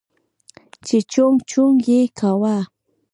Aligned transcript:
چې 0.85 0.97
چونگ 1.11 1.35
چونگ 1.49 1.77
يې 1.89 2.01
کاوه. 2.17 2.57